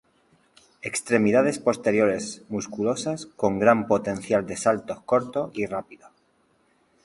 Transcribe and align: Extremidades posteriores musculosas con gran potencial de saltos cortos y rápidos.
Extremidades 0.81 1.59
posteriores 1.59 2.41
musculosas 2.49 3.27
con 3.37 3.59
gran 3.59 3.85
potencial 3.87 4.47
de 4.47 4.57
saltos 4.57 4.99
cortos 5.01 5.51
y 5.53 5.67
rápidos. 5.67 6.09